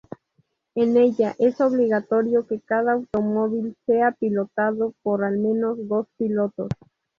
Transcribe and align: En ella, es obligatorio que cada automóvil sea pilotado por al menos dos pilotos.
En 0.73 0.97
ella, 0.97 1.35
es 1.37 1.61
obligatorio 1.61 2.47
que 2.47 2.59
cada 2.59 2.93
automóvil 2.93 3.75
sea 3.85 4.13
pilotado 4.13 4.95
por 5.03 5.23
al 5.23 5.37
menos 5.37 5.77
dos 5.87 6.07
pilotos. 6.17 6.69